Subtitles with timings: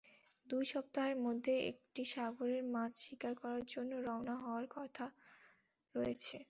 [0.45, 5.05] দুই সপ্তাহের মধ্যে এটি সাগরে মাছ শিকারের জন্য রওনা হওয়ার কথা
[5.95, 6.35] রয়েছে।